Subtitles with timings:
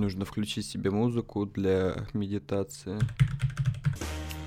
[0.00, 2.98] Нужно включить себе музыку для медитации.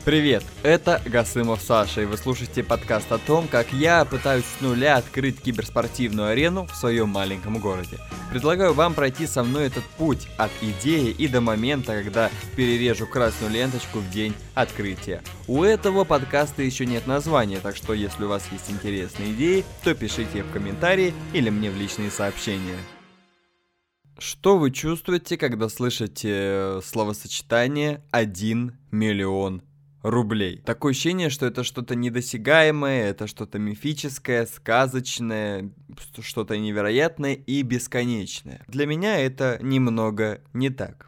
[0.03, 4.97] Привет, это Гасымов Саша, и вы слушаете подкаст о том, как я пытаюсь с нуля
[4.97, 8.00] открыть киберспортивную арену в своем маленьком городе.
[8.31, 13.54] Предлагаю вам пройти со мной этот путь от идеи и до момента, когда перережу красную
[13.54, 15.22] ленточку в день открытия.
[15.48, 19.94] У этого подкаста еще нет названия, так что если у вас есть интересные идеи, то
[19.94, 22.80] пишите в комментарии или мне в личные сообщения.
[24.18, 29.64] Что вы чувствуете, когда слышите словосочетание «1 миллион
[30.04, 30.57] рублей.
[30.57, 35.71] Такое ощущение, что это что-то недосягаемое, это что-то мифическое, сказочное,
[36.19, 38.63] что-то невероятное и бесконечное.
[38.67, 41.07] Для меня это немного не так.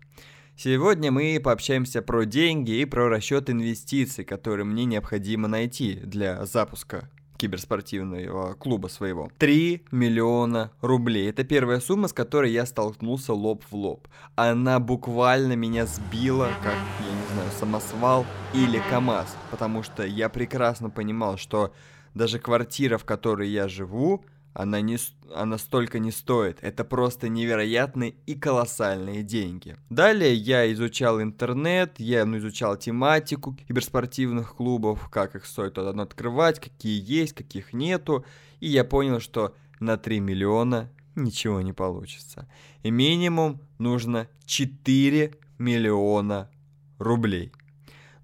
[0.57, 7.09] Сегодня мы пообщаемся про деньги и про расчет инвестиций, которые мне необходимо найти для запуска
[7.37, 9.29] киберспортивного клуба своего.
[9.37, 11.29] 3 миллиона рублей.
[11.29, 14.07] Это первая сумма, с которой я столкнулся лоб в лоб.
[14.35, 19.35] Она буквально меня сбила, как, я не знаю, самосвал или КАМАЗ.
[19.51, 21.73] Потому что я прекрасно понимал, что
[22.13, 24.23] даже квартира, в которой я живу,
[24.55, 24.97] она, не,
[25.35, 26.59] она столько не стоит.
[26.61, 29.75] Это просто невероятные и колоссальные деньги.
[29.89, 37.03] Далее я изучал интернет, я ну, изучал тематику киберспортивных клубов, как их стоит открывать, какие
[37.03, 38.25] есть, каких нету.
[38.61, 42.47] И я понял, что на 3 миллиона ничего не получится.
[42.81, 46.49] И минимум нужно 4 миллиона
[46.97, 47.51] рублей.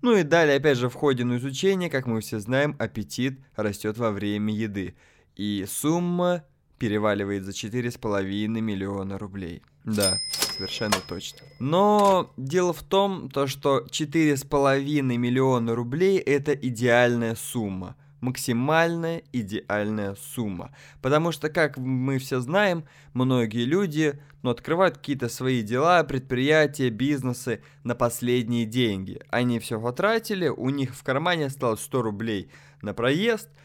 [0.01, 3.97] Ну и далее, опять же, в ходе на изучения, как мы все знаем, аппетит растет
[3.97, 4.95] во время еды
[5.35, 6.43] и сумма
[6.77, 9.61] переваливает за 4,5 миллиона рублей.
[9.83, 11.39] Да, совершенно точно.
[11.59, 17.95] Но дело в том, то, что 4,5 миллиона рублей это идеальная сумма.
[18.19, 20.75] Максимальная идеальная сумма.
[21.01, 27.63] Потому что, как мы все знаем, многие люди ну, открывают какие-то свои дела, предприятия, бизнесы
[27.83, 29.19] на последние деньги.
[29.29, 32.51] Они все потратили, у них в кармане осталось 100 рублей
[32.81, 33.49] на проезд–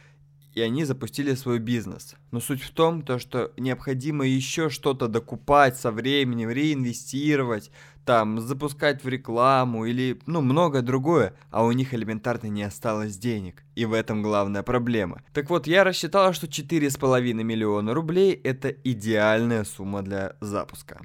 [0.56, 2.14] и они запустили свой бизнес.
[2.32, 7.70] Но суть в том, то, что необходимо еще что-то докупать со временем, реинвестировать,
[8.06, 13.64] там, запускать в рекламу или, ну, многое другое, а у них элементарно не осталось денег.
[13.74, 15.22] И в этом главная проблема.
[15.34, 21.02] Так вот, я рассчитала, что 4,5 миллиона рублей это идеальная сумма для запуска.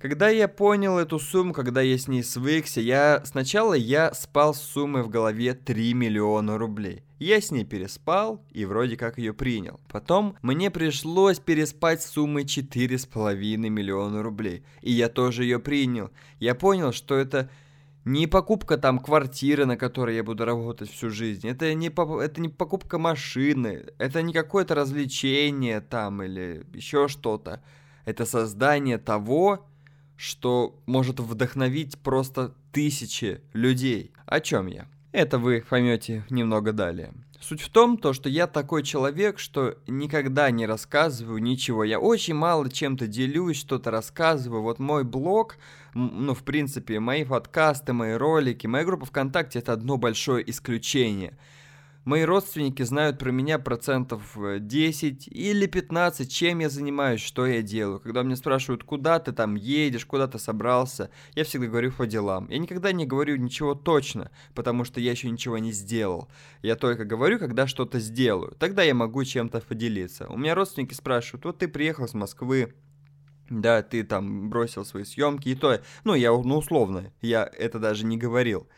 [0.00, 4.62] Когда я понял эту сумму, когда я с ней свыкся, я сначала я спал с
[4.62, 7.02] суммой в голове 3 миллиона рублей.
[7.18, 9.78] Я с ней переспал и вроде как ее принял.
[9.92, 14.64] Потом мне пришлось переспать с суммой 4,5 миллиона рублей.
[14.80, 16.10] И я тоже ее принял.
[16.38, 17.50] Я понял, что это
[18.06, 21.46] не покупка там квартиры, на которой я буду работать всю жизнь.
[21.46, 23.84] Это не, это не покупка машины.
[23.98, 27.62] Это не какое-то развлечение там или еще что-то.
[28.06, 29.66] Это создание того,
[30.20, 34.12] что может вдохновить просто тысячи людей.
[34.26, 34.86] О чем я?
[35.12, 37.14] Это вы поймете немного далее.
[37.40, 41.84] Суть в том, то, что я такой человек, что никогда не рассказываю ничего.
[41.84, 44.60] Я очень мало чем-то делюсь, что-то рассказываю.
[44.60, 45.56] Вот мой блог,
[45.94, 51.38] ну, в принципе, мои подкасты, мои ролики, моя группа ВКонтакте— это одно большое исключение—
[52.04, 57.60] Мои родственники знают про меня процентов 10 э, или 15, чем я занимаюсь, что я
[57.60, 58.00] делаю.
[58.00, 62.48] Когда меня спрашивают, куда ты там едешь, куда ты собрался, я всегда говорю по делам.
[62.48, 66.30] Я никогда не говорю ничего точно, потому что я еще ничего не сделал.
[66.62, 68.56] Я только говорю, когда что-то сделаю.
[68.58, 70.26] Тогда я могу чем-то поделиться.
[70.28, 72.72] У меня родственники спрашивают, вот ты приехал с Москвы,
[73.50, 75.80] да, ты там бросил свои съемки и то.
[76.04, 78.68] Ну, я, ну, условно, я это даже не говорил.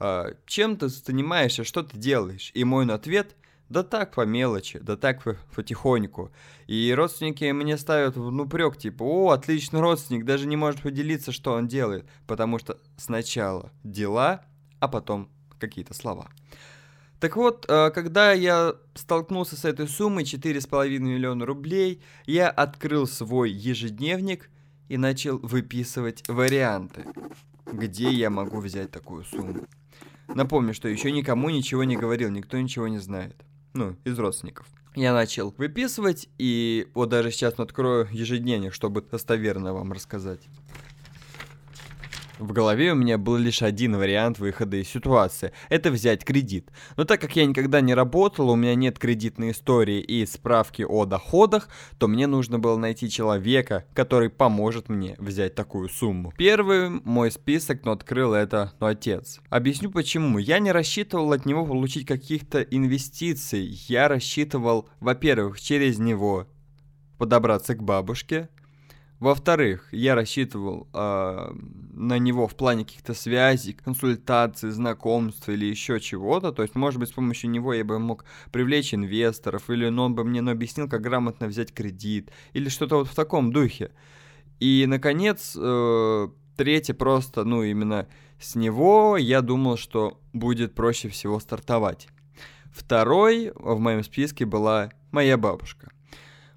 [0.00, 2.50] А, чем ты занимаешься, что ты делаешь?
[2.54, 3.36] И мой ответ
[3.68, 5.22] да так по мелочи, да так
[5.54, 6.32] потихоньку.
[6.66, 11.52] И родственники мне ставят в упрек, типа, о, отличный родственник, даже не может поделиться, что
[11.52, 12.04] он делает.
[12.26, 14.44] Потому что сначала дела,
[14.80, 15.28] а потом
[15.58, 16.30] какие-то слова.
[17.20, 23.52] Так вот, а, когда я столкнулся с этой суммой 4,5 миллиона рублей, я открыл свой
[23.52, 24.50] ежедневник
[24.88, 27.04] и начал выписывать варианты,
[27.70, 29.66] где я могу взять такую сумму.
[30.34, 33.36] Напомню, что еще никому ничего не говорил, никто ничего не знает.
[33.74, 34.66] Ну, из родственников.
[34.96, 40.40] Я начал выписывать, и вот даже сейчас открою ежедневник, чтобы достоверно вам рассказать.
[42.40, 46.70] В голове у меня был лишь один вариант выхода из ситуации– это взять кредит.
[46.96, 51.04] Но так как я никогда не работал, у меня нет кредитной истории и справки о
[51.04, 56.32] доходах, то мне нужно было найти человека, который поможет мне взять такую сумму.
[56.38, 59.40] Первый мой список, но открыл это ну, отец.
[59.50, 60.38] Объясню почему.
[60.38, 63.66] Я не рассчитывал от него получить каких-то инвестиций.
[63.86, 66.46] Я рассчитывал, во-первых, через него
[67.18, 68.48] подобраться к бабушке,
[69.20, 71.52] Во-вторых, я рассчитывал э,
[71.92, 76.52] на него в плане каких-то связей, консультаций, знакомств или еще чего-то.
[76.52, 80.24] То есть, может быть, с помощью него я бы мог привлечь инвесторов, или он бы
[80.24, 83.90] мне ну, объяснил, как грамотно взять кредит, или что-то вот в таком духе.
[84.58, 88.08] И, наконец, э, третье просто, ну, именно
[88.38, 92.08] с него я думал, что будет проще всего стартовать.
[92.72, 95.92] Второй в моем списке была моя бабушка.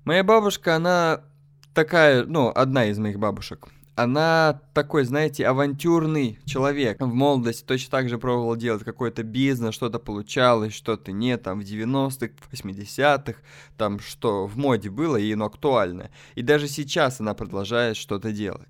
[0.06, 1.24] Моя бабушка, она
[1.74, 3.68] такая, ну, одна из моих бабушек.
[3.96, 7.00] Она такой, знаете, авантюрный человек.
[7.00, 11.64] В молодости точно так же пробовала делать какой-то бизнес, что-то получалось, что-то нет, там в
[11.64, 13.40] 90-х, 80-х,
[13.78, 16.10] там что в моде было и оно актуально.
[16.34, 18.68] И даже сейчас она продолжает что-то делать.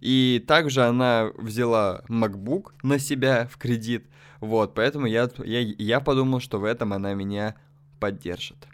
[0.00, 4.06] И также она взяла MacBook на себя в кредит.
[4.40, 7.56] Вот, поэтому я, я, я подумал, что в этом она меня
[8.00, 8.68] поддержит.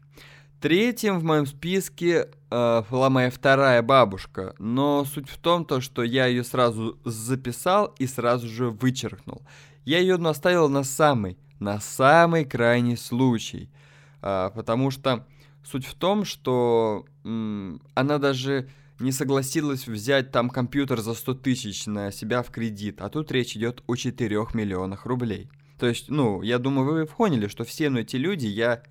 [0.63, 6.05] Третьим в моем списке э, была моя вторая бабушка, но суть в том, то, что
[6.05, 9.43] я ее сразу записал и сразу же вычеркнул.
[9.85, 13.71] Я ее оставил на самый, на самый крайний случай,
[14.23, 15.27] э, потому что
[15.65, 18.69] суть в том, что м, она даже
[19.01, 23.57] не согласилась взять там компьютер за 100 тысяч на себя в кредит, а тут речь
[23.57, 25.51] идет о 4 миллионах рублей.
[25.81, 28.85] То есть, ну, я думаю, вы поняли, что все ну, эти люди я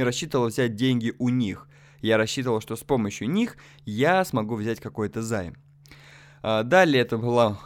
[0.00, 1.68] и рассчитывал взять деньги у них.
[2.00, 5.56] Я рассчитывал, что с помощью них я смогу взять какой-то займ.
[6.42, 7.58] А, далее это была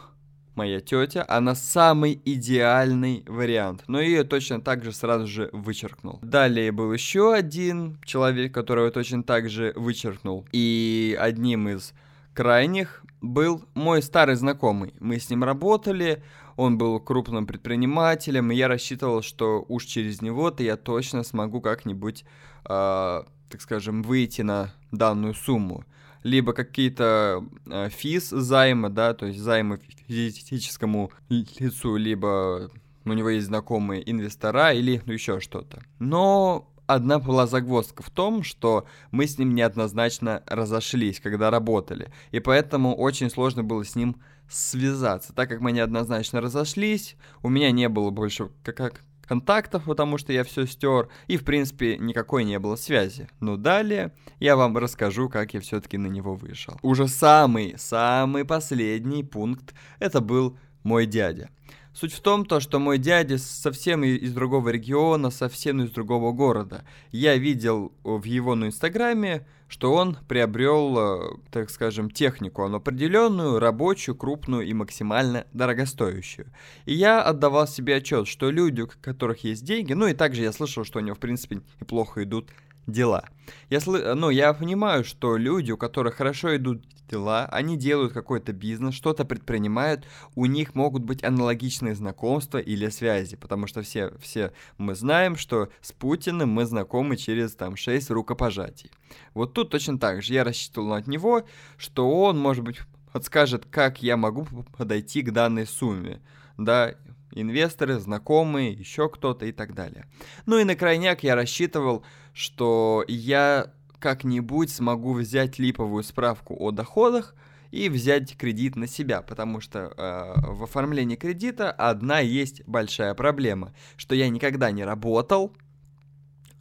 [0.55, 6.19] моя тетя, она самый идеальный вариант, но ее точно так же сразу же вычеркнул.
[6.21, 10.45] Далее был еще один человек, которого точно так же вычеркнул.
[10.51, 11.93] И одним из
[12.33, 14.93] крайних был мой старый знакомый.
[14.99, 16.23] Мы с ним работали,
[16.55, 22.23] он был крупным предпринимателем, и я рассчитывал, что уж через него-то я точно смогу как-нибудь,
[22.63, 25.85] э, так скажем, выйти на данную сумму.
[26.23, 32.71] Либо какие-то э, физ займа, да, то есть займы физическому лицу, либо
[33.05, 35.83] у него есть знакомые инвестора или ну, еще что-то.
[35.99, 42.39] Но одна была загвоздка в том, что мы с ним неоднозначно разошлись, когда работали, и
[42.39, 44.17] поэтому очень сложно было с ним
[44.49, 45.33] связаться.
[45.33, 50.43] Так как мы неоднозначно разошлись, у меня не было больше как контактов, потому что я
[50.43, 53.27] все стер, и в принципе никакой не было связи.
[53.39, 56.77] Но далее я вам расскажу, как я все-таки на него вышел.
[56.81, 61.49] Уже самый, самый последний пункт, это был мой дядя.
[61.95, 66.83] Суть в том, то, что мой дядя совсем из другого региона, совсем из другого города.
[67.13, 73.59] Я видел в его на инстаграме, что он приобрел, э, так скажем, технику, он определенную,
[73.59, 76.47] рабочую, крупную и максимально дорогостоящую.
[76.83, 80.51] И я отдавал себе отчет, что люди, у которых есть деньги, ну и также я
[80.51, 82.49] слышал, что у него, в принципе, неплохо идут
[82.87, 83.25] дела.
[83.69, 83.95] Я, сл...
[84.15, 89.25] ну, я понимаю, что люди, у которых хорошо идут дела, они делают какой-то бизнес, что-то
[89.25, 90.05] предпринимают,
[90.35, 95.69] у них могут быть аналогичные знакомства или связи, потому что все, все мы знаем, что
[95.81, 98.91] с Путиным мы знакомы через там 6 рукопожатий.
[99.33, 100.33] Вот тут точно так же.
[100.33, 101.43] Я рассчитывал от него,
[101.77, 102.79] что он, может быть,
[103.11, 104.45] подскажет, как я могу
[104.77, 106.21] подойти к данной сумме.
[106.57, 106.95] Да,
[107.31, 110.05] инвесторы, знакомые, еще кто-то и так далее.
[110.45, 117.35] Ну и на крайняк я рассчитывал, что я как-нибудь смогу взять липовую справку о доходах
[117.71, 123.73] и взять кредит на себя, потому что э, в оформлении кредита одна есть большая проблема,
[123.97, 125.53] что я никогда не работал,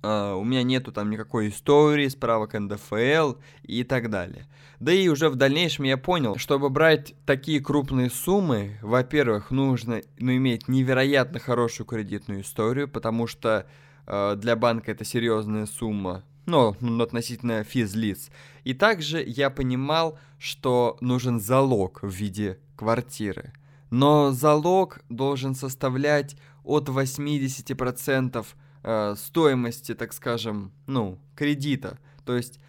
[0.05, 4.47] Uh, у меня нету там никакой истории, справок НДФЛ и так далее.
[4.79, 10.37] Да и уже в дальнейшем я понял, чтобы брать такие крупные суммы, во-первых, нужно ну,
[10.37, 13.67] иметь невероятно хорошую кредитную историю, потому что
[14.07, 18.29] uh, для банка это серьезная сумма, ну, относительно физлиц.
[18.65, 23.55] И также я понимал, что нужен залог в виде квартиры.
[23.89, 28.47] Но залог должен составлять от 80%
[28.85, 31.99] э, стоимости, так скажем, ну, кредита.
[32.25, 32.61] То есть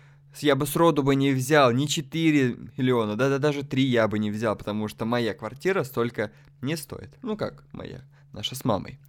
[0.42, 4.20] я бы сроду бы не взял ни 4 миллиона, да, да даже 3 я бы
[4.20, 6.32] не взял, потому что моя квартира столько
[6.62, 7.12] не стоит.
[7.22, 8.02] Ну как моя,
[8.34, 9.00] наша с мамой.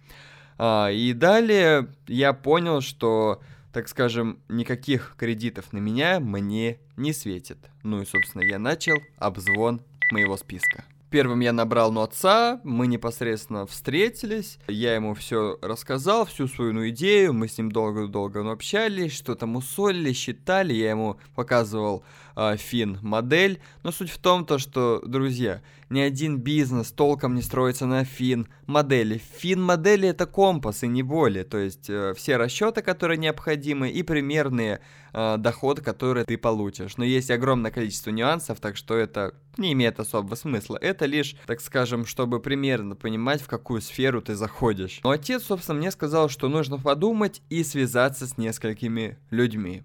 [0.57, 3.41] А, и далее я понял, что,
[3.73, 7.57] так скажем, никаких кредитов на меня мне не светит.
[7.83, 10.83] Ну и, собственно, я начал обзвон моего списка.
[11.09, 16.89] Первым я набрал ну, отца, мы непосредственно встретились, я ему все рассказал, всю свою ну,
[16.89, 22.03] идею, мы с ним долго-долго ну, общались, что-то мусолили, считали, я ему показывал
[22.37, 27.41] э, фин модель, но суть в том, то, что, друзья, ни один бизнес толком не
[27.41, 29.21] строится на фин модели.
[29.37, 34.03] Фин модели это компас и не более, то есть э, все расчеты, которые необходимы и
[34.03, 34.81] примерные
[35.13, 36.97] э, доходы, которые ты получишь.
[36.97, 40.77] Но есть огромное количество нюансов, так что это не имеет особого смысла.
[40.79, 44.99] Это лишь, так скажем, чтобы примерно понимать, в какую сферу ты заходишь.
[45.03, 49.83] Но отец, собственно, мне сказал, что нужно подумать и связаться с несколькими людьми.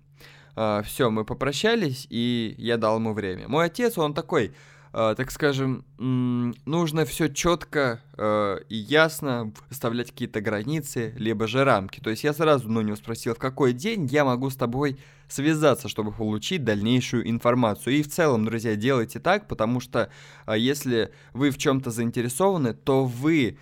[0.54, 3.48] Uh, все, мы попрощались, и я дал ему время.
[3.48, 4.52] Мой отец, он такой,
[4.92, 11.98] Uh, так скажем, нужно все четко uh, и ясно выставлять какие-то границы, либо же рамки.
[12.00, 15.88] То есть я сразу ну, не спросил, в какой день я могу с тобой связаться,
[15.88, 17.96] чтобы получить дальнейшую информацию.
[17.96, 20.10] И в целом, друзья, делайте так, потому что
[20.44, 23.56] а, если вы в чем-то заинтересованы, то вы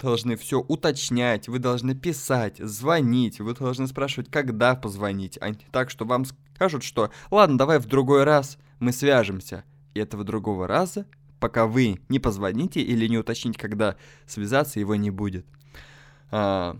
[0.00, 5.90] должны все уточнять, вы должны писать, звонить, вы должны спрашивать, когда позвонить, а не так,
[5.90, 9.64] что вам скажут, что ладно, давай в другой раз мы свяжемся.
[9.94, 11.06] И этого другого раза,
[11.40, 15.46] пока вы не позвоните или не уточните, когда связаться, его не будет.
[16.30, 16.78] А,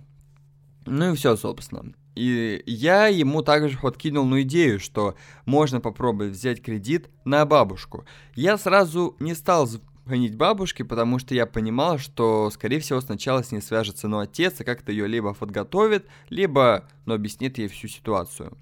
[0.87, 1.93] ну и все, собственно.
[2.15, 5.15] И я ему также подкинул ну, идею, что
[5.47, 8.05] можно попробовать взять кредит на бабушку.
[8.35, 9.69] Я сразу не стал
[10.11, 14.61] звонить бабушке, потому что я понимал, что, скорее всего, сначала с ней свяжется ну, отец
[14.61, 18.59] и как-то ее либо подготовит, либо ну, объяснит ей всю ситуацию.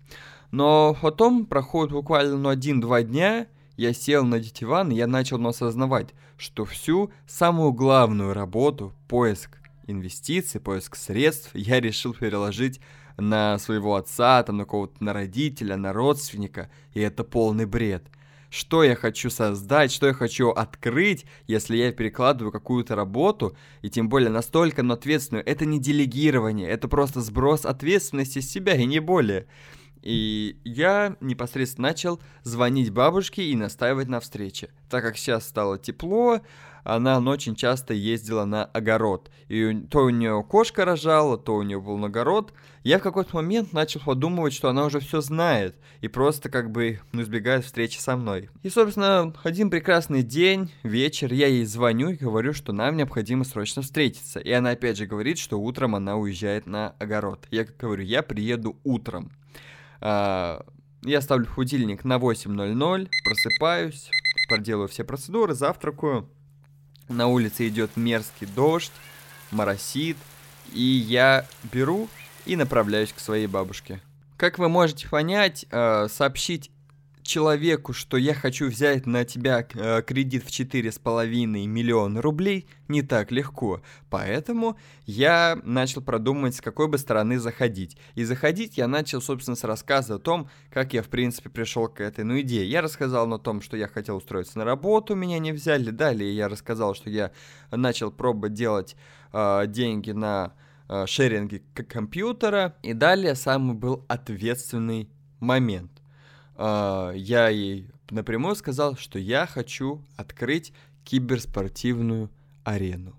[0.50, 3.46] Но потом проходит буквально ну, один-два дня,
[3.78, 9.56] я сел на диван, и я начал ну, осознавать, что всю самую главную работу, поиск
[9.86, 12.78] инвестиций, поиск средств, я решил переложить
[13.16, 18.04] на своего отца, там, на кого-то, на родителя, на родственника, и это полный бред.
[18.50, 24.08] Что я хочу создать, что я хочу открыть, если я перекладываю какую-то работу, и тем
[24.08, 29.00] более настолько, но ответственную, это не делегирование, это просто сброс ответственности с себя, и не
[29.00, 29.46] более.
[30.08, 34.70] И я непосредственно начал звонить бабушке и настаивать на встрече.
[34.88, 36.40] Так как сейчас стало тепло,
[36.82, 39.30] она очень часто ездила на огород.
[39.48, 42.54] И то у нее кошка рожала, то у нее был огород.
[42.84, 47.00] Я в какой-то момент начал подумывать, что она уже все знает и просто как бы
[47.12, 48.48] ну, избегает встречи со мной.
[48.62, 53.82] И, собственно, один прекрасный день, вечер, я ей звоню и говорю, что нам необходимо срочно
[53.82, 54.40] встретиться.
[54.40, 57.46] И она опять же говорит, что утром она уезжает на огород.
[57.50, 59.32] Я говорю, я приеду утром.
[60.00, 60.64] А,
[61.02, 64.10] я ставлю будильник на 8.00, просыпаюсь,
[64.48, 66.28] проделаю все процедуры, завтракаю.
[67.08, 68.92] На улице идет мерзкий дождь,
[69.50, 70.16] моросит,
[70.72, 72.08] и я беру
[72.44, 74.00] и направляюсь к своей бабушке.
[74.36, 76.70] Как вы можете понять, а, сообщить
[77.28, 81.26] человеку, что я хочу взять на тебя э, кредит в 4,5
[81.66, 83.82] миллиона рублей, не так легко.
[84.10, 87.98] Поэтому я начал продумывать, с какой бы стороны заходить.
[88.14, 92.00] И заходить я начал, собственно, с рассказа о том, как я, в принципе, пришел к
[92.00, 92.68] этой ну, идее.
[92.68, 95.90] Я рассказал о том, что я хотел устроиться на работу, меня не взяли.
[95.90, 97.30] Далее я рассказал, что я
[97.70, 98.96] начал пробовать делать
[99.32, 100.54] э, деньги на
[100.88, 102.74] э, шеринге компьютера.
[102.82, 105.97] И далее самый был ответственный момент
[106.58, 110.72] э, я ей напрямую сказал, что я хочу открыть
[111.04, 112.30] киберспортивную
[112.64, 113.14] арену.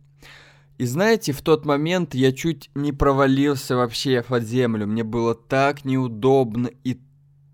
[0.78, 4.88] И знаете, в тот момент я чуть не провалился вообще под землю.
[4.88, 7.00] Мне было так неудобно и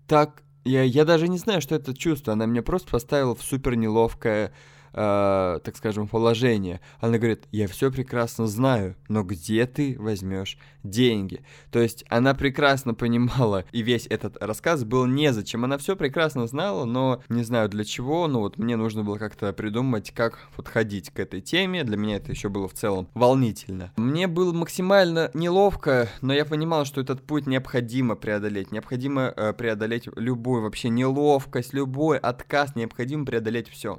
[0.06, 0.42] так...
[0.64, 2.34] Я, я даже не знаю, что это чувство.
[2.34, 4.52] Она меня просто поставила в супер неловкое
[4.96, 6.80] э, так скажем, положение.
[7.00, 11.44] Она говорит, я все прекрасно знаю, но где ты возьмешь деньги?
[11.70, 15.64] То есть она прекрасно понимала, и весь этот рассказ был незачем.
[15.64, 19.52] Она все прекрасно знала, но не знаю для чего, но вот мне нужно было как-то
[19.52, 21.84] придумать, как подходить к этой теме.
[21.84, 23.92] Для меня это еще было в целом волнительно.
[23.96, 28.72] Мне было максимально неловко, но я понимал, что этот путь необходимо преодолеть.
[28.72, 33.98] Необходимо э, преодолеть любую вообще неловкость, любой отказ, необходимо преодолеть все.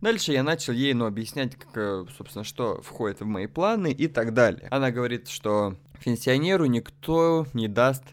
[0.00, 4.06] Дальше я начал ей, ну, объяснять, как, э, собственно, что входит в мои планы и
[4.06, 4.68] так далее.
[4.70, 8.04] Она говорит, что пенсионеру никто не даст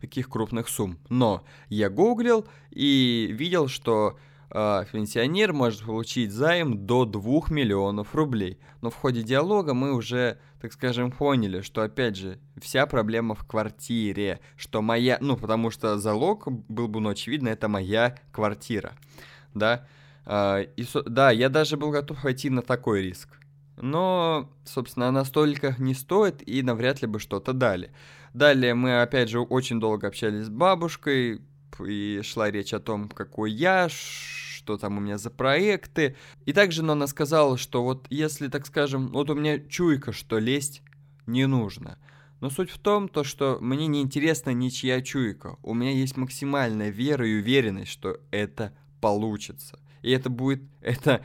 [0.00, 0.98] таких крупных сумм.
[1.08, 4.18] Но я гуглил и видел, что
[4.50, 8.58] э, пенсионер может получить займ до 2 миллионов рублей.
[8.80, 13.44] Но в ходе диалога мы уже, так скажем, поняли, что, опять же, вся проблема в
[13.44, 18.92] квартире, что моя, ну, потому что залог был бы, ну, очевидно, это моя квартира,
[19.54, 19.86] да,
[20.28, 23.28] и, да, я даже был готов пойти на такой риск.
[23.76, 27.92] Но, собственно, она столько не стоит и навряд ли бы что-то дали.
[28.34, 31.40] Далее мы, опять же, очень долго общались с бабушкой,
[31.86, 36.16] и шла речь о том, какой я, что там у меня за проекты.
[36.44, 40.82] И также она сказала, что вот если, так скажем, вот у меня чуйка, что лезть
[41.26, 41.98] не нужно.
[42.40, 45.56] Но суть в том, то, что мне не интересна ничья чуйка.
[45.62, 49.78] У меня есть максимальная вера и уверенность, что это получится.
[50.08, 51.20] И это будет, это,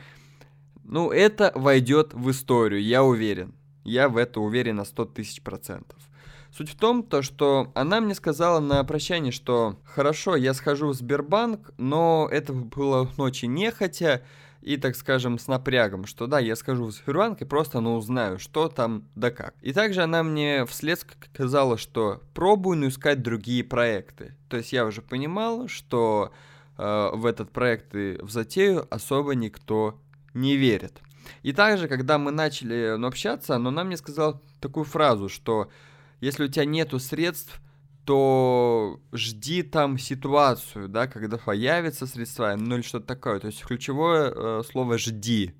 [0.84, 3.54] ну, это войдет в историю, я уверен.
[3.82, 5.98] Я в это уверен на 100 тысяч процентов.
[6.52, 10.94] Суть в том, то, что она мне сказала на прощание, что хорошо, я схожу в
[10.94, 14.22] Сбербанк, но это было ночи нехотя
[14.60, 18.38] и, так скажем, с напрягом, что да, я схожу в Сбербанк и просто, ну, узнаю,
[18.38, 19.54] что там да как.
[19.62, 24.36] И также она мне вслед сказала, что пробую, искать другие проекты.
[24.48, 26.32] То есть я уже понимал, что
[26.78, 30.00] э, в этот проект и в затею особо никто
[30.34, 31.00] не верит.
[31.42, 35.70] И также, когда мы начали ну, общаться, но она мне сказала такую фразу, что
[36.20, 37.60] если у тебя нету средств,
[38.04, 43.40] то жди там ситуацию, да, когда появятся средства, ну или что-то такое.
[43.40, 45.54] То есть ключевое э, слово «жди»,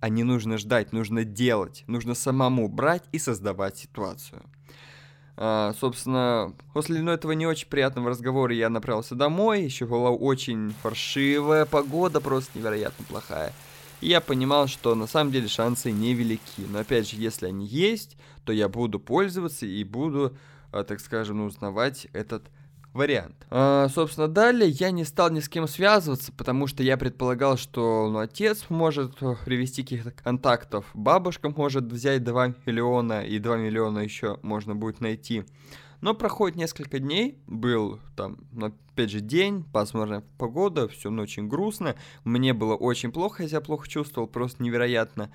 [0.00, 4.42] а не нужно ждать, нужно делать, нужно самому брать и создавать ситуацию.
[5.38, 10.74] А, собственно, после ну, этого не очень приятного разговора я направился домой, еще была очень
[10.82, 13.52] фаршивая погода, просто невероятно плохая.
[14.00, 16.62] И я понимал, что на самом деле шансы невелики.
[16.68, 20.36] Но опять же, если они есть, то я буду пользоваться и буду,
[20.72, 22.44] а, так скажем, узнавать этот
[22.96, 23.46] вариант.
[23.50, 28.08] А, собственно, далее я не стал ни с кем связываться, потому что я предполагал, что
[28.10, 34.38] ну, отец может привести каких-то контактов, бабушка может взять 2 миллиона, и 2 миллиона еще
[34.42, 35.44] можно будет найти.
[36.00, 41.48] Но проходит несколько дней, был там, ну, опять же, день, пасмурная погода, все ну, очень
[41.48, 45.30] грустно, мне было очень плохо, я себя плохо чувствовал, просто невероятно.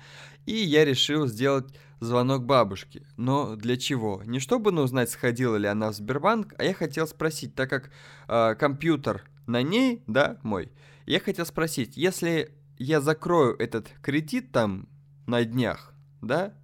[0.46, 1.66] И я решил сделать
[2.02, 3.06] звонок бабушке.
[3.16, 4.22] Но для чего?
[4.24, 7.90] Не чтобы ну, узнать, сходила ли она в Сбербанк, а я хотел спросить, так как
[8.28, 10.72] э, компьютер на ней, да, мой,
[11.06, 14.88] я хотел спросить, если я закрою этот кредит там
[15.26, 16.54] на днях, да,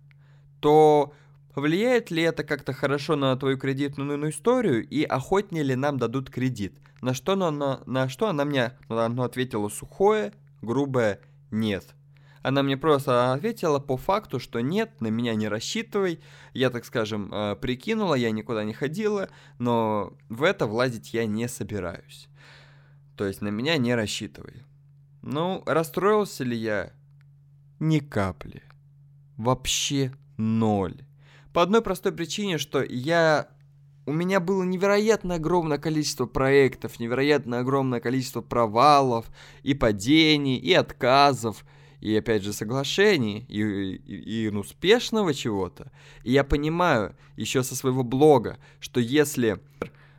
[0.61, 1.15] то
[1.59, 6.79] Влияет ли это как-то хорошо на твою кредитную историю и охотнее ли нам дадут кредит?
[7.01, 11.97] На что она, на, на что она мне она ответила сухое, грубое «нет».
[12.43, 16.21] Она мне просто ответила по факту, что нет, на меня не рассчитывай.
[16.55, 19.29] Я, так скажем, э, прикинула, я никуда не ходила,
[19.59, 22.29] но в это влазить я не собираюсь.
[23.17, 24.63] То есть на меня не рассчитывай.
[25.23, 26.93] Ну, расстроился ли я?
[27.81, 28.63] Ни капли.
[29.37, 31.05] Вообще ноль.
[31.53, 33.49] По одной простой причине, что я...
[34.07, 39.27] У меня было невероятно огромное количество проектов, невероятно огромное количество провалов,
[39.63, 41.67] и падений, и отказов,
[42.01, 45.91] и опять же соглашений, и, и, и успешного чего-то.
[46.23, 49.61] И я понимаю еще со своего блога, что если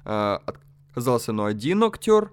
[0.05, 2.31] э, отказался ну один актер,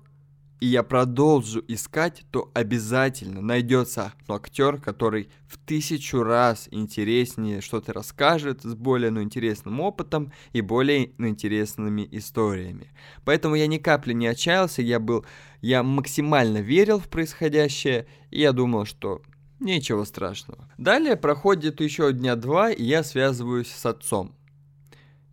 [0.59, 8.63] и я продолжу искать, то обязательно найдется актер, который в тысячу раз интереснее что-то расскажет
[8.63, 12.91] с более ну, интересным опытом и более ну, интересными историями.
[13.25, 15.27] Поэтому я ни капли не отчаялся, я был,
[15.61, 19.21] я максимально верил в происходящее, и я думал, что
[19.61, 20.69] ничего страшного.
[20.79, 24.35] Далее проходит еще дня два, и я связываюсь с отцом.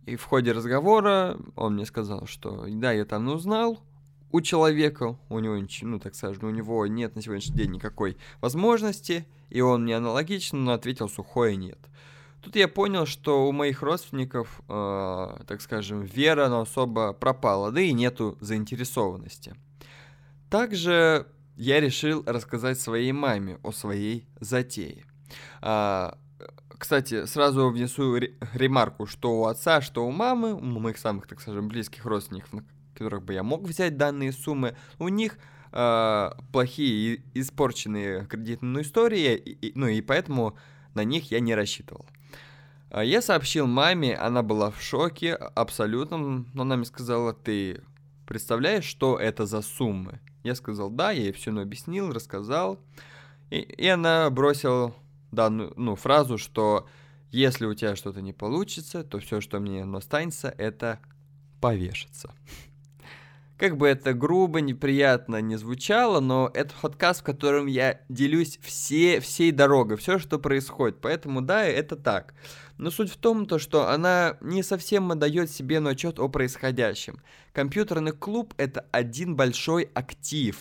[0.06, 3.80] И в ходе разговора он мне сказал, что да, я там узнал,
[4.34, 9.26] у человека, у него, ну, так скажем, у него нет на сегодняшний день никакой возможности,
[9.48, 11.78] и он мне аналогично, но ответил сухое нет.
[12.42, 17.80] Тут я понял, что у моих родственников, э, так скажем, вера но особо пропала, да
[17.80, 19.54] и нету заинтересованности.
[20.50, 25.04] Также я решил рассказать своей маме о своей затее.
[25.60, 26.18] А,
[26.78, 28.16] кстати, сразу внесу
[28.52, 32.62] ремарку, что у отца, что у мамы, у моих самых, так скажем, близких родственников,
[32.92, 35.38] которых бы я мог взять данные суммы, у них
[35.72, 40.56] э, плохие и испорченные кредитные истории, и, ну и поэтому
[40.94, 42.06] на них я не рассчитывал.
[42.90, 47.82] А я сообщил маме, она была в шоке абсолютно, но она мне сказала, ты
[48.26, 50.20] представляешь, что это за суммы?
[50.44, 52.78] Я сказал, да, я ей все объяснил, рассказал,
[53.50, 54.94] и, и она бросила
[55.32, 56.86] данную ну, фразу, что
[57.30, 61.00] если у тебя что-то не получится, то все, что мне останется, это
[61.60, 62.32] повешаться.
[63.56, 69.20] Как бы это грубо, неприятно не звучало, но это подкаст, в котором я делюсь все,
[69.20, 71.00] всей дорогой, все, что происходит.
[71.00, 72.34] Поэтому да, это так.
[72.78, 77.22] Но суть в том, то, что она не совсем дает себе на отчет о происходящем.
[77.52, 80.58] Компьютерный клуб это один большой актив.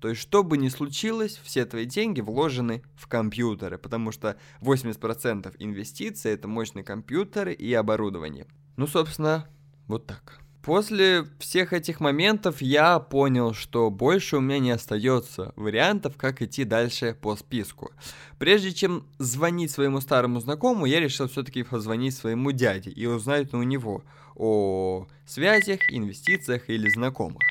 [0.00, 5.54] То есть, что бы ни случилось, все твои деньги вложены в компьютеры, потому что 80%
[5.58, 8.46] инвестиций это мощные компьютеры и оборудование.
[8.76, 9.46] Ну, собственно,
[9.86, 10.41] вот так.
[10.62, 16.62] После всех этих моментов я понял, что больше у меня не остается вариантов, как идти
[16.62, 17.90] дальше по списку.
[18.38, 23.62] Прежде чем звонить своему старому знакомому, я решил все-таки позвонить своему дяде и узнать у
[23.64, 24.04] него
[24.36, 27.42] о связях, инвестициях или знакомых.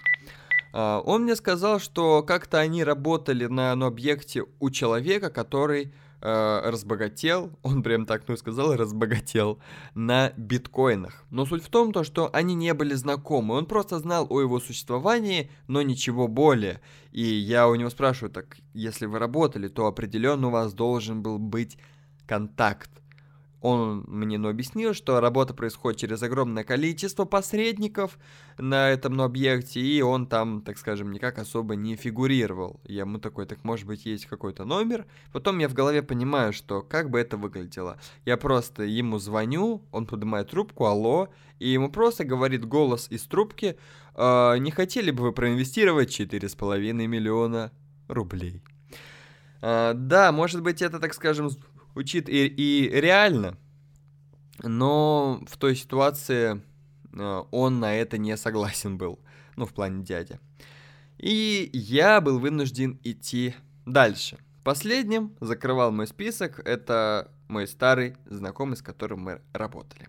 [0.71, 6.69] А, он мне сказал, что как-то они работали на, на объекте у человека, который э,
[6.69, 9.59] разбогател, он прям так, ну, сказал, разбогател
[9.95, 11.25] на биткоинах.
[11.29, 14.59] Но суть в том, то, что они не были знакомы, он просто знал о его
[14.59, 16.81] существовании, но ничего более.
[17.11, 21.39] И я у него спрашиваю, так, если вы работали, то определенно у вас должен был
[21.39, 21.77] быть
[22.25, 22.89] контакт
[23.61, 28.17] он мне ну, объяснил, что работа происходит через огромное количество посредников
[28.57, 32.79] на этом объекте, и он там, так скажем, никак особо не фигурировал.
[32.83, 35.05] Я ему такой, так может быть есть какой-то номер?
[35.31, 37.99] Потом я в голове понимаю, что как бы это выглядело.
[38.25, 43.77] Я просто ему звоню, он поднимает трубку, алло, и ему просто говорит голос из трубки,
[44.15, 47.71] э, не хотели бы вы проинвестировать 4,5 миллиона
[48.07, 48.63] рублей?
[49.61, 51.51] Uh, да, может быть, это, так скажем,
[51.93, 53.57] звучит и, и реально,
[54.63, 56.61] но в той ситуации
[57.13, 59.19] э, он на это не согласен был,
[59.55, 60.39] ну, в плане дяди.
[61.17, 64.37] И я был вынужден идти дальше.
[64.63, 70.07] Последним закрывал мой список, это мой старый знакомый, с которым мы работали.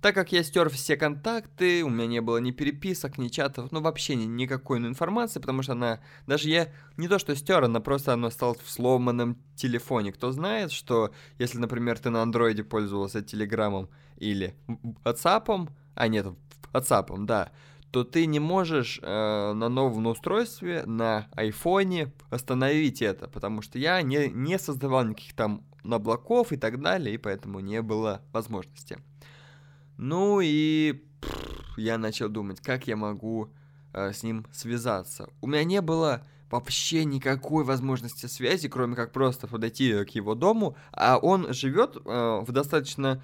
[0.00, 3.82] Так как я стер все контакты, у меня не было ни переписок, ни чатов, ну
[3.82, 7.80] вообще ни, никакой ну, информации, потому что она, даже я не то что стер, она
[7.80, 10.12] просто она осталась в сломанном телефоне.
[10.12, 14.54] Кто знает, что если, например, ты на андроиде пользовался телеграммом или
[15.04, 16.26] WhatsApp, а нет,
[16.72, 17.52] WhatsApp, да,
[17.90, 24.00] то ты не можешь э, на новом устройстве, на айфоне остановить это, потому что я
[24.00, 28.98] не, не создавал никаких там облаков и так далее, и поэтому не было возможности.
[30.00, 31.04] Ну и
[31.76, 33.50] я начал думать, как я могу
[33.92, 35.28] э, с ним связаться.
[35.42, 40.74] У меня не было вообще никакой возможности связи, кроме как просто подойти к его дому,
[40.90, 42.00] а он живет э,
[42.40, 43.22] в достаточно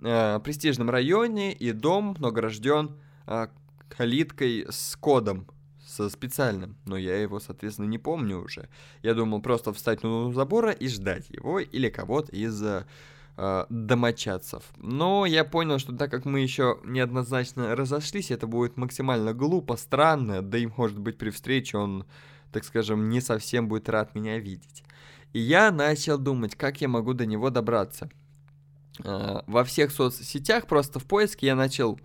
[0.00, 3.48] э, престижном районе, и дом многорожден э,
[3.90, 5.46] калиткой с кодом,
[5.86, 8.70] со специальным, но я его, соответственно, не помню уже.
[9.02, 12.86] Я думал просто встать у забора и ждать его или кого-то из э,
[13.68, 14.62] домочадцев.
[14.78, 20.42] Но я понял, что так как мы еще неоднозначно разошлись, это будет максимально глупо, странно,
[20.42, 22.06] да и может быть при встрече он,
[22.50, 24.84] так скажем, не совсем будет рад меня видеть.
[25.32, 28.08] И я начал думать, как я могу до него добраться.
[29.04, 32.00] Э, во всех соцсетях просто в поиске я начал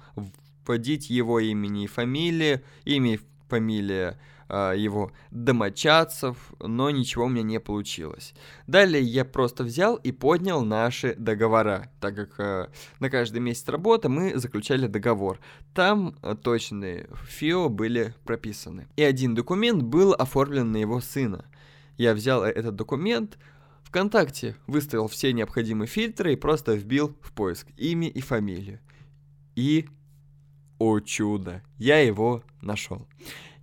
[0.66, 4.20] вводить его имени и фамилии, имя и фамилия
[4.52, 8.34] его домочадцев, но ничего у меня не получилось.
[8.68, 12.68] Далее я просто взял и поднял наши договора, так как э,
[13.00, 15.40] на каждый месяц работы мы заключали договор.
[15.74, 18.88] Там э, точные ФИО были прописаны.
[18.96, 21.46] И один документ был оформлен на его сына.
[21.98, 23.38] Я взял этот документ,
[23.84, 28.80] ВКонтакте выставил все необходимые фильтры и просто вбил в поиск имя и фамилию.
[29.56, 29.88] И,
[30.80, 33.08] о чудо, я его нашел.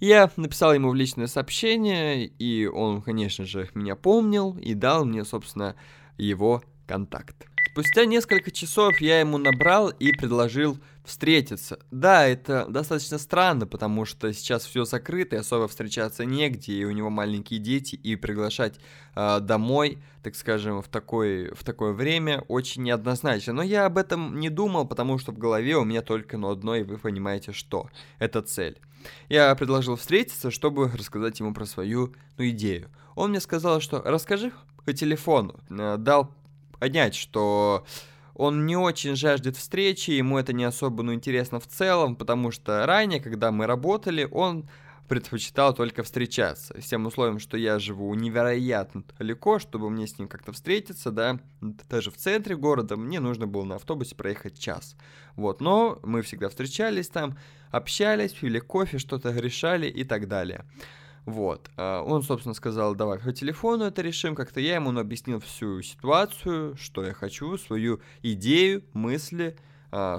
[0.00, 5.24] Я написал ему в личное сообщение, и он, конечно же, меня помнил и дал мне,
[5.24, 5.74] собственно,
[6.16, 7.46] его контакт.
[7.72, 11.78] Спустя несколько часов я ему набрал и предложил встретиться.
[11.90, 16.90] Да, это достаточно странно, потому что сейчас все закрыто, и особо встречаться негде, и у
[16.90, 18.80] него маленькие дети, и приглашать
[19.14, 23.52] э, домой, так скажем, в, такой, в такое время очень неоднозначно.
[23.52, 26.74] Но я об этом не думал, потому что в голове у меня только ну, одно,
[26.76, 27.88] и вы понимаете, что.
[28.18, 28.78] Это цель.
[29.28, 32.88] Я предложил встретиться, чтобы рассказать ему про свою ну, идею.
[33.14, 34.52] Он мне сказал, что расскажи
[34.84, 35.54] по телефону.
[35.70, 36.34] Э, дал
[36.78, 37.84] понять, что
[38.34, 42.86] он не очень жаждет встречи, ему это не особо ну, интересно в целом, потому что
[42.86, 44.68] ранее, когда мы работали, он
[45.08, 50.28] предпочитал только встречаться, с тем условием, что я живу невероятно далеко, чтобы мне с ним
[50.28, 51.40] как-то встретиться, да,
[51.88, 54.96] даже в центре города мне нужно было на автобусе проехать час,
[55.34, 57.38] вот, но мы всегда встречались там,
[57.70, 60.64] общались, пили кофе, что-то решали и так далее.
[61.24, 61.68] Вот.
[61.76, 64.34] А, он, собственно, сказал, давай по телефону это решим.
[64.34, 69.54] Как-то я ему объяснил всю ситуацию, что я хочу, свою идею, мысли,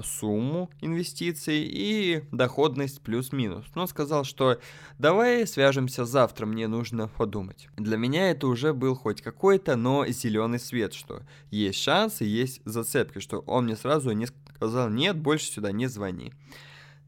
[0.02, 3.66] сумму инвестиций и доходность плюс-минус.
[3.74, 4.58] Но сказал, что
[4.98, 7.68] давай свяжемся завтра, мне нужно подумать.
[7.76, 13.20] Для меня это уже был хоть какой-то, но зеленый свет, что есть шансы, есть зацепки,
[13.20, 16.32] что он мне сразу не сказал, нет, больше сюда не звони.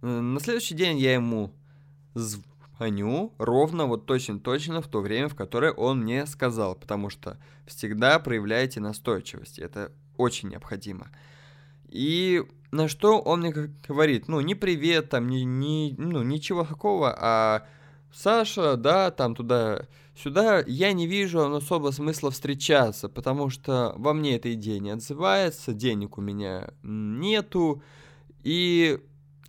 [0.01, 1.53] На следующий день я ему
[2.15, 8.19] звоню ровно вот точно-точно в то время, в которое он мне сказал, потому что всегда
[8.19, 11.11] проявляйте настойчивость, это очень необходимо.
[11.93, 13.53] И на что он мне
[13.87, 17.67] говорит, ну, не привет, там, не, не, ну, ничего такого, а
[18.15, 24.55] Саша, да, там туда-сюда, я не вижу особо смысла встречаться, потому что во мне эта
[24.55, 27.83] идея не отзывается, денег у меня нету,
[28.43, 28.99] и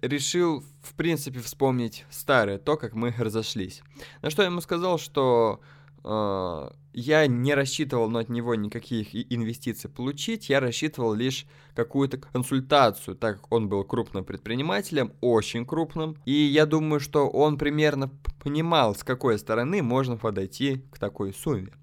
[0.01, 3.81] решил, в принципе, вспомнить старое, то, как мы разошлись.
[4.21, 5.61] На что я ему сказал, что
[6.03, 13.41] я не рассчитывал но от него никаких инвестиций получить, я рассчитывал лишь какую-то консультацию, так
[13.41, 18.09] как он был крупным предпринимателем, очень крупным, и я думаю, что он примерно
[18.43, 21.73] понимал, с какой стороны можно подойти к такой сумме.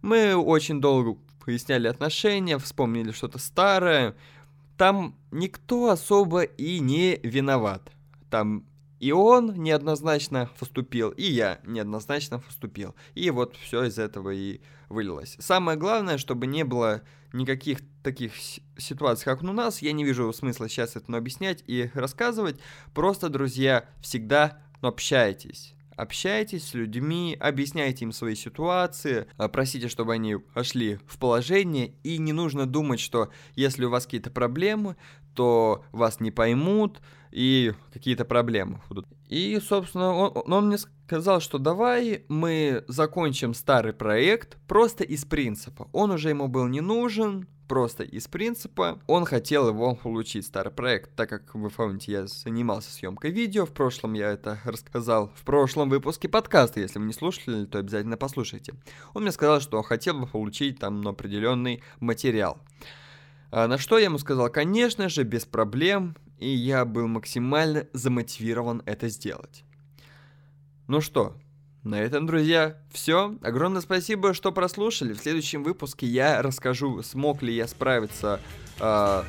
[0.00, 4.14] Мы очень долго выясняли отношения, вспомнили что-то старое,
[4.76, 7.90] там никто особо и не виноват.
[8.30, 8.66] Там
[8.98, 12.94] и он неоднозначно поступил, и я неоднозначно поступил.
[13.14, 15.36] И вот все из этого и вылилось.
[15.38, 18.32] Самое главное, чтобы не было никаких таких
[18.78, 19.82] ситуаций, как у нас.
[19.82, 22.58] Я не вижу смысла сейчас это объяснять и рассказывать.
[22.94, 25.74] Просто, друзья, всегда общайтесь.
[25.96, 32.18] Общайтесь с людьми, объясняйте им свои ситуации, а, просите, чтобы они пошли в положение, и
[32.18, 34.96] не нужно думать, что если у вас какие-то проблемы,
[35.34, 37.00] то вас не поймут,
[37.36, 39.06] и какие-то проблемы будут.
[39.28, 45.86] И, собственно, он, он мне сказал, что давай мы закончим старый проект просто из принципа.
[45.92, 49.00] Он уже ему был не нужен, просто из принципа.
[49.06, 53.72] Он хотел его получить, старый проект, так как вы помните, я занимался съемкой видео, в
[53.72, 58.72] прошлом я это рассказал в прошлом выпуске подкаста, если вы не слушали, то обязательно послушайте.
[59.12, 62.56] Он мне сказал, что хотел бы получить там определенный материал.
[63.50, 68.82] А на что я ему сказал, конечно же, без проблем, и я был максимально замотивирован
[68.86, 69.64] это сделать.
[70.86, 71.36] Ну что,
[71.82, 73.36] на этом, друзья, все.
[73.42, 75.12] Огромное спасибо, что прослушали.
[75.12, 78.40] В следующем выпуске я расскажу, смог ли я справиться
[78.80, 79.22] э,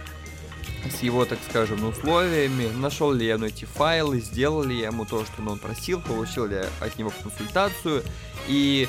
[0.90, 5.06] с его, так скажем, условиями, нашел ли я ну, эти файлы, сделал ли я ему
[5.06, 8.04] то, что он просил, получил ли я от него консультацию
[8.48, 8.88] и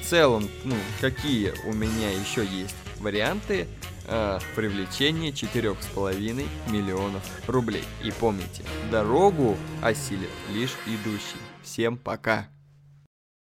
[0.00, 3.66] в целом, ну, какие у меня еще есть варианты
[4.10, 7.84] э, привлечения 4,5 миллионов рублей.
[8.02, 11.40] И помните, дорогу осилит лишь идущий.
[11.62, 12.48] Всем пока!